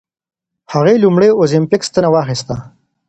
هغې 0.73 0.95
لومړۍ 1.03 1.29
اوزیمپیک 1.33 1.81
ستنه 1.89 2.09
واخیسته. 2.13 2.55